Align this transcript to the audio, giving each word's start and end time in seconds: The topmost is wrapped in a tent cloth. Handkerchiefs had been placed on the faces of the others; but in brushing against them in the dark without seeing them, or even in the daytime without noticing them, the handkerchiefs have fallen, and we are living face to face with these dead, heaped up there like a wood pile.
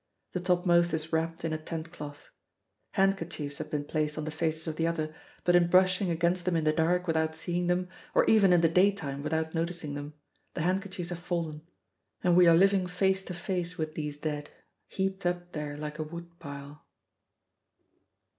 The 0.33 0.39
topmost 0.39 0.95
is 0.95 1.13
wrapped 1.13 1.45
in 1.45 1.53
a 1.53 1.59
tent 1.59 1.91
cloth. 1.91 2.31
Handkerchiefs 2.93 3.59
had 3.59 3.69
been 3.69 3.83
placed 3.83 4.17
on 4.17 4.25
the 4.25 4.31
faces 4.31 4.67
of 4.67 4.75
the 4.75 4.87
others; 4.87 5.13
but 5.43 5.55
in 5.55 5.67
brushing 5.67 6.09
against 6.09 6.45
them 6.45 6.55
in 6.55 6.63
the 6.63 6.73
dark 6.73 7.05
without 7.05 7.35
seeing 7.35 7.67
them, 7.67 7.87
or 8.15 8.25
even 8.25 8.51
in 8.51 8.61
the 8.61 8.67
daytime 8.67 9.21
without 9.21 9.53
noticing 9.53 9.93
them, 9.93 10.15
the 10.55 10.61
handkerchiefs 10.63 11.09
have 11.11 11.19
fallen, 11.19 11.61
and 12.23 12.35
we 12.35 12.47
are 12.47 12.57
living 12.57 12.87
face 12.87 13.23
to 13.25 13.35
face 13.35 13.77
with 13.77 13.93
these 13.93 14.17
dead, 14.19 14.49
heaped 14.87 15.23
up 15.23 15.51
there 15.51 15.77
like 15.77 15.99
a 15.99 16.03
wood 16.03 16.39
pile. 16.39 16.83